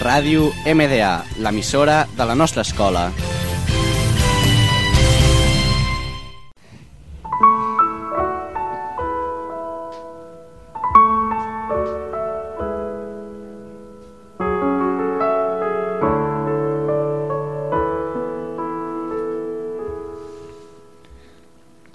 Ràdio 0.00 0.46
MDA, 0.64 1.26
l'emissora 1.44 2.06
de 2.16 2.24
la 2.24 2.32
nostra 2.34 2.62
escola. 2.64 3.10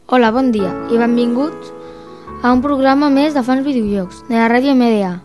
Hola, 0.06 0.30
bon 0.30 0.54
dia 0.54 0.70
i 0.94 1.02
benvinguts 1.02 1.74
a 2.44 2.54
un 2.54 2.62
programa 2.62 3.10
més 3.10 3.34
de 3.34 3.42
fans 3.42 3.66
videojocs 3.66 4.28
de 4.30 4.38
la 4.38 4.46
ràdio 4.54 4.78
MDA. 4.78 5.16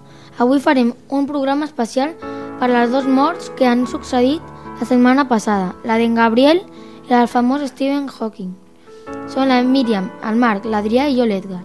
Avui 0.40 0.64
farem 0.64 0.94
un 1.12 1.28
programa 1.28 1.68
especial 1.68 2.16
per 2.60 2.68
les 2.68 2.90
dos 2.92 3.06
morts 3.08 3.48
que 3.56 3.64
han 3.64 3.86
succeït 3.88 4.44
la 4.80 4.86
setmana 4.86 5.24
passada, 5.28 5.72
la 5.88 5.96
d'en 5.96 6.14
Gabriel 6.14 6.60
i 6.60 7.08
del 7.08 7.28
famós 7.28 7.64
Stephen 7.72 8.10
Hawking. 8.12 8.52
Són 9.32 9.48
la 9.48 9.62
Míriam, 9.64 10.10
el 10.28 10.36
Marc, 10.36 10.68
l'Adrià 10.68 11.08
i 11.08 11.16
jo 11.16 11.24
l'Edgar. 11.24 11.64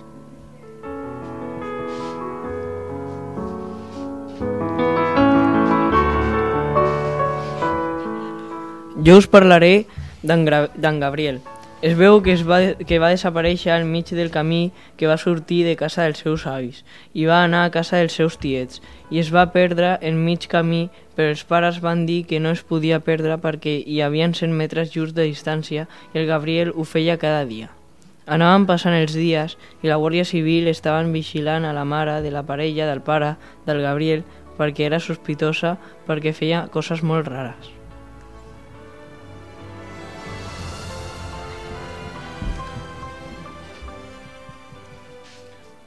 Jo 9.06 9.20
us 9.20 9.28
parlaré 9.28 9.86
d'en 10.24 10.48
Gabriel. 11.04 11.44
Es 11.82 11.98
veu 11.98 12.22
que, 12.24 12.32
es 12.32 12.44
va, 12.48 12.58
que 12.88 12.98
va 13.04 13.12
desaparèixer 13.12 13.74
al 13.74 13.84
mig 13.86 14.08
del 14.16 14.32
camí 14.32 14.72
que 14.98 15.10
va 15.12 15.18
sortir 15.20 15.66
de 15.68 15.76
casa 15.76 16.06
dels 16.06 16.22
seus 16.24 16.46
avis 16.48 16.84
i 17.14 17.28
va 17.28 17.42
anar 17.44 17.66
a 17.66 17.72
casa 17.74 18.00
dels 18.00 18.16
seus 18.16 18.38
tiets 18.40 18.80
i 19.12 19.20
es 19.20 19.32
va 19.36 19.44
perdre 19.52 19.98
en 20.02 20.22
mig 20.24 20.48
camí 20.48 20.88
però 21.18 21.34
els 21.34 21.44
pares 21.44 21.82
van 21.84 22.06
dir 22.08 22.24
que 22.32 22.40
no 22.40 22.56
es 22.56 22.64
podia 22.64 23.02
perdre 23.04 23.38
perquè 23.44 23.76
hi 23.84 24.00
havia 24.02 24.32
100 24.32 24.56
metres 24.56 24.94
just 24.96 25.20
de 25.20 25.28
distància 25.28 25.88
i 26.14 26.24
el 26.24 26.32
Gabriel 26.32 26.72
ho 26.72 26.88
feia 26.88 27.20
cada 27.20 27.44
dia. 27.46 27.70
Anaven 28.26 28.66
passant 28.66 28.96
els 28.96 29.14
dies 29.14 29.58
i 29.84 29.92
la 29.92 30.00
Guàrdia 30.02 30.26
Civil 30.26 30.72
estaven 30.72 31.12
vigilant 31.14 31.68
a 31.68 31.76
la 31.76 31.86
mare 31.86 32.22
de 32.24 32.32
la 32.32 32.48
parella 32.48 32.88
del 32.90 33.04
pare 33.04 33.36
del 33.68 33.84
Gabriel 33.84 34.24
perquè 34.58 34.88
era 34.88 35.04
sospitosa 35.04 35.76
perquè 36.08 36.34
feia 36.34 36.68
coses 36.72 37.04
molt 37.04 37.28
rares. 37.28 37.75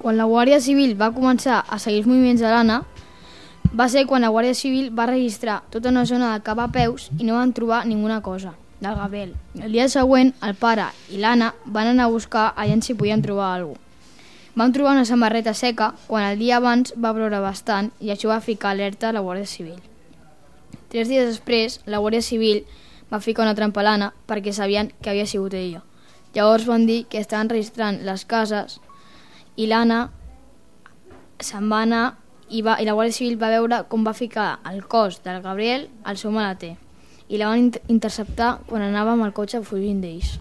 Quan 0.09 0.17
la 0.17 0.25
Guàrdia 0.25 0.57
Civil 0.65 0.95
va 0.97 1.11
començar 1.13 1.59
a 1.69 1.77
seguir 1.77 1.99
els 2.01 2.07
moviments 2.09 2.41
de 2.41 2.49
l'Anna, 2.49 2.79
va 3.77 3.87
ser 3.93 4.07
quan 4.09 4.23
la 4.25 4.31
Guàrdia 4.33 4.57
Civil 4.57 4.87
va 4.97 5.05
registrar 5.11 5.59
tota 5.69 5.91
una 5.93 6.07
zona 6.09 6.31
de 6.33 6.41
cap 6.47 6.63
a 6.65 6.71
peus 6.73 7.11
i 7.19 7.27
no 7.29 7.35
van 7.37 7.53
trobar 7.53 7.83
ninguna 7.85 8.23
cosa 8.25 8.55
del 8.81 8.97
Gabriel. 8.97 9.35
El 9.61 9.77
dia 9.77 9.85
següent, 9.93 10.33
el 10.41 10.57
pare 10.57 10.87
i 11.13 11.21
l'Anna 11.21 11.51
van 11.67 11.93
anar 11.93 12.07
a 12.09 12.15
buscar 12.17 12.47
allà 12.57 12.81
si 12.81 12.97
podien 12.97 13.21
trobar 13.21 13.51
alguna 13.59 13.77
cosa. 13.77 14.57
Van 14.57 14.73
trobar 14.73 14.97
una 14.97 15.05
samarreta 15.05 15.53
seca 15.53 15.93
quan 16.07 16.25
el 16.25 16.41
dia 16.41 16.57
abans 16.57 16.97
va 16.97 17.13
ploure 17.13 17.45
bastant 17.45 17.93
i 18.01 18.09
això 18.09 18.33
va 18.33 18.41
ficar 18.41 18.73
alerta 18.73 19.11
a 19.11 19.13
la 19.13 19.21
Guàrdia 19.21 19.45
Civil. 19.45 19.77
Tres 20.89 21.13
dies 21.13 21.29
després, 21.35 21.83
la 21.85 22.01
Guàrdia 22.01 22.25
Civil 22.25 22.65
va 23.13 23.21
ficar 23.21 23.45
una 23.45 23.55
trampa 23.55 23.85
a 23.85 23.91
l'Anna 23.91 24.15
perquè 24.25 24.57
sabien 24.57 24.89
que 25.03 25.13
havia 25.13 25.29
sigut 25.29 25.53
ella. 25.53 25.85
Llavors 26.33 26.65
van 26.65 26.87
dir 26.87 27.03
que 27.05 27.21
estaven 27.21 27.53
registrant 27.53 28.07
les 28.09 28.25
cases 28.25 28.81
i 29.59 29.67
l'Anna 29.67 30.05
se'n 31.43 31.67
va 31.71 31.83
anar 31.83 32.03
i, 32.49 32.63
va, 32.63 32.79
i 32.79 32.87
la 32.87 32.95
Guàrdia 32.95 33.17
Civil 33.17 33.39
va 33.41 33.51
veure 33.51 33.83
com 33.91 34.05
va 34.07 34.15
ficar 34.15 34.59
el 34.71 34.85
cos 34.87 35.19
del 35.25 35.43
Gabriel 35.43 35.89
al 36.05 36.19
seu 36.21 36.31
maleter 36.35 36.77
i 37.29 37.41
la 37.41 37.51
van 37.51 37.67
int 37.67 37.79
interceptar 37.93 38.59
quan 38.69 38.85
anava 38.87 39.17
amb 39.17 39.27
el 39.27 39.35
cotxe 39.37 39.61
fugint 39.67 40.01
d'ells. 40.01 40.39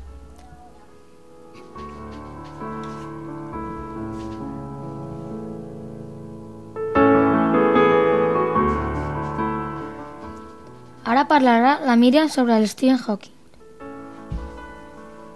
Ara 11.07 11.23
parlarà 11.27 11.79
la 11.87 11.95
Míriam 11.95 12.29
sobre 12.29 12.55
el 12.59 12.67
Stephen 12.67 12.99
Hawking. 12.99 13.33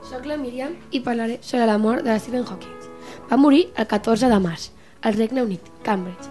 Soc 0.05 0.27
la 0.29 0.37
Míriam 0.37 0.77
i 0.91 1.01
parlaré 1.01 1.39
sobre 1.41 1.65
la 1.65 1.79
mort 1.79 2.05
de 2.05 2.19
Stephen 2.19 2.45
Hawking. 2.45 2.90
Va 3.29 3.37
morir 3.37 3.69
el 3.75 3.87
14 3.87 4.29
de 4.29 4.39
març, 4.39 4.69
al 5.01 5.13
Regne 5.13 5.43
Unit, 5.43 5.61
Cambridge. 5.83 6.29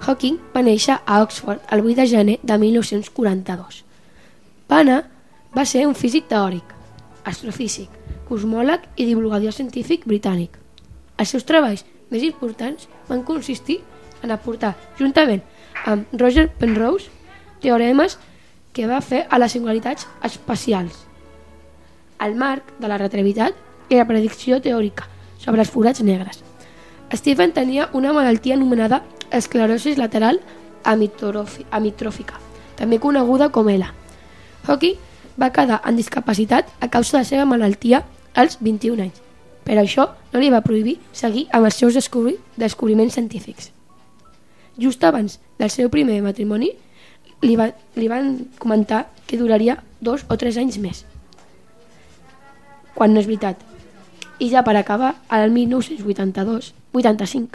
Hawking 0.00 0.38
va 0.54 0.62
néixer 0.62 0.98
a 1.04 1.22
Oxford 1.22 1.60
el 1.72 1.80
8 1.80 1.96
de 1.96 2.06
gener 2.06 2.38
de 2.42 2.58
1942. 2.58 3.82
Pana 4.68 5.02
va 5.56 5.64
ser 5.64 5.86
un 5.86 5.94
físic 5.94 6.28
teòric, 6.28 6.74
astrofísic, 7.24 7.90
cosmòleg 8.28 8.84
i 8.96 9.06
divulgador 9.08 9.54
científic 9.54 10.06
britànic. 10.06 10.58
Els 11.16 11.32
seus 11.32 11.46
treballs 11.48 11.84
més 12.10 12.22
importants 12.22 12.88
van 13.08 13.24
consistir 13.24 13.80
en 14.22 14.30
aportar, 14.34 14.74
juntament 14.98 15.42
amb 15.86 16.12
Roger 16.20 16.48
Penrose, 16.58 17.10
teoremes 17.62 18.18
que 18.76 18.86
va 18.86 19.00
fer 19.00 19.24
a 19.30 19.40
les 19.40 19.52
singularitats 19.56 20.06
espacials, 20.22 21.06
el 22.20 22.36
marc 22.36 22.76
de 22.78 22.88
la 22.88 22.98
relativitat 23.00 23.56
i 23.88 23.98
la 23.98 24.06
predicció 24.08 24.60
teòrica 24.60 25.08
sobre 25.38 25.62
els 25.62 25.70
forats 25.70 26.02
negres. 26.02 26.42
Stephen 27.14 27.52
tenia 27.52 27.88
una 27.94 28.12
malaltia 28.12 28.54
anomenada 28.54 29.02
esclerosis 29.30 29.98
lateral 29.98 30.40
amitròfica, 30.86 32.40
també 32.76 32.98
coneguda 33.02 33.50
com 33.54 33.68
ELA. 33.68 33.92
Hawking 34.66 34.96
va 35.40 35.52
quedar 35.52 35.80
en 35.84 35.96
discapacitat 35.96 36.68
a 36.80 36.88
causa 36.88 37.16
de 37.16 37.22
la 37.22 37.28
seva 37.28 37.44
malaltia 37.44 38.02
als 38.34 38.58
21 38.60 39.02
anys, 39.02 39.20
però 39.64 39.82
això 39.82 40.08
no 40.32 40.40
li 40.40 40.50
va 40.50 40.62
prohibir 40.64 40.98
seguir 41.12 41.46
amb 41.52 41.68
els 41.68 41.78
seus 41.78 41.94
descobri 41.94 42.36
descobriments 42.56 43.14
científics. 43.14 43.70
Just 44.78 45.04
abans 45.04 45.38
del 45.58 45.70
seu 45.70 45.90
primer 45.90 46.20
matrimoni, 46.22 46.72
li, 47.42 47.54
va, 47.56 47.70
li 47.96 48.08
van 48.08 48.34
comentar 48.58 49.06
que 49.26 49.38
duraria 49.38 49.78
dos 50.00 50.26
o 50.28 50.36
tres 50.36 50.58
anys 50.60 50.78
més, 50.78 51.04
quan 52.94 53.12
no 53.12 53.20
és 53.20 53.28
veritat. 53.28 53.75
I 54.38 54.50
ja 54.50 54.62
per 54.62 54.76
acabar, 54.76 55.14
al 55.28 55.50
1982-85, 55.50 57.48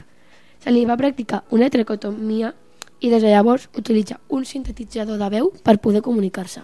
se 0.64 0.72
li 0.72 0.86
va 0.86 0.98
practicar 0.98 1.44
una 1.54 1.70
tracotomia 1.70 2.54
i 3.02 3.10
des 3.10 3.22
de 3.22 3.30
llavors 3.30 3.70
utilitza 3.78 4.20
un 4.30 4.46
sintetitzador 4.46 5.18
de 5.22 5.30
veu 5.30 5.52
per 5.64 5.78
poder 5.78 6.02
comunicar-se. 6.02 6.62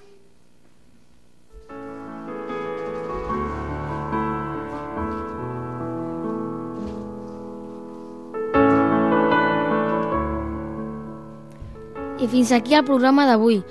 I 12.18 12.28
fins 12.28 12.52
aquí 12.52 12.74
el 12.74 12.86
programa 12.86 13.28
d'avui. 13.30 13.62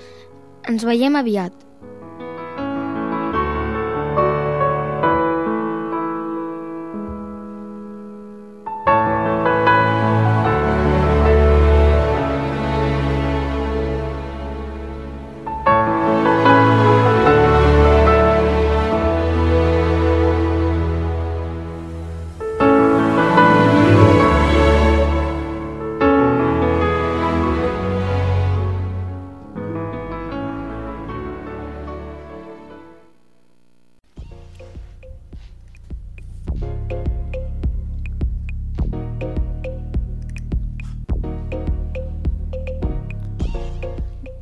Ens 0.71 0.85
veiem 0.87 1.17
aviat. 1.19 1.53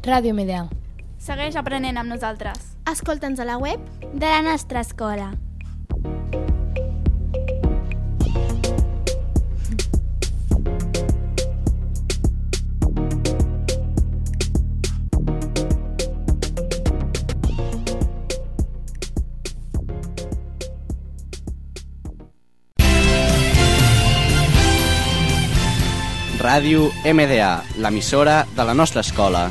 Ràdio 0.04 0.34
Medea. 0.36 0.66
Segueix 1.16 1.56
aprenent 1.56 1.96
amb 1.96 2.12
nosaltres. 2.12 2.74
Escolta'ns 2.90 3.40
a 3.40 3.48
la 3.48 3.56
web 3.56 3.80
De 4.12 4.28
la 4.28 4.42
nostra 4.44 4.84
escola. 4.84 5.32
Ràdio 26.44 26.90
MDA, 27.08 27.54
l'emissora 27.80 28.42
de 28.52 28.68
la 28.68 28.74
nostra 28.76 29.00
escola. 29.00 29.48